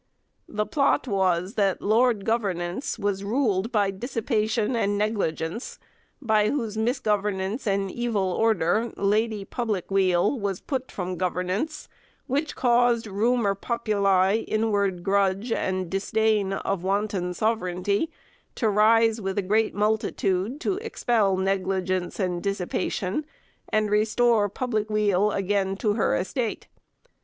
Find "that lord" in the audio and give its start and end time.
1.53-2.25